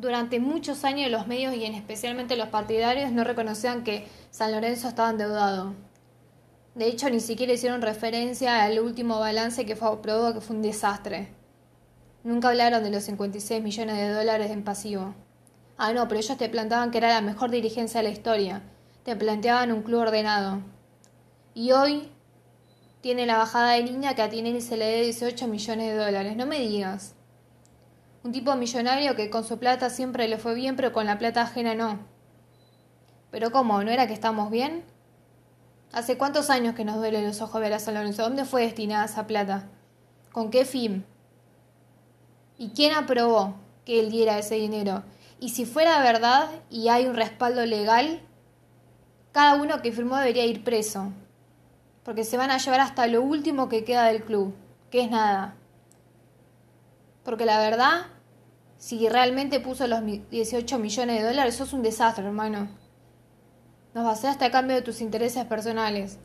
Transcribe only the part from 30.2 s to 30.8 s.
le fue bien,